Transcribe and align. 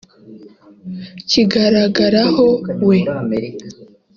kigaragaraho 1.29 2.45
we 2.87 2.97